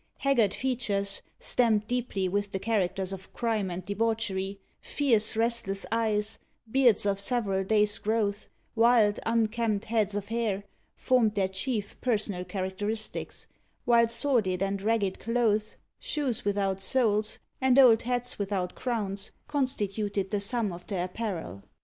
Haggard 0.17 0.51
features, 0.51 1.21
stamped 1.39 1.87
deeply 1.87 2.27
with 2.27 2.51
the 2.53 2.57
characters 2.57 3.13
of 3.13 3.31
crime 3.33 3.69
and 3.69 3.85
debauchery; 3.85 4.59
fierce, 4.81 5.35
restless 5.37 5.85
eyes; 5.91 6.39
beards 6.71 7.05
of 7.05 7.19
several 7.19 7.63
days' 7.63 7.99
growth; 7.99 8.47
wild, 8.73 9.19
unkempt 9.27 9.85
heads 9.85 10.15
of 10.15 10.29
hair, 10.29 10.63
formed 10.95 11.35
their 11.35 11.47
chief 11.47 12.01
personal 12.01 12.43
characteristics; 12.43 13.45
while 13.85 14.07
sordid 14.07 14.63
and 14.63 14.81
ragged 14.81 15.19
clothes, 15.19 15.75
shoes 15.99 16.43
without 16.43 16.81
soles, 16.81 17.37
and 17.61 17.77
old 17.77 18.01
hats 18.01 18.39
without 18.39 18.73
crowns, 18.73 19.31
constituted 19.47 20.31
the 20.31 20.39
sum 20.39 20.73
of 20.73 20.87
their 20.87 21.03
apparel. 21.05 21.61